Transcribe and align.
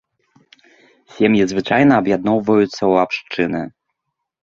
Сем'і 1.17 1.41
звычайна 1.53 1.93
аб'ядноўваюцца 2.03 2.75
ў 2.75 2.93
абшчыны. 3.07 3.67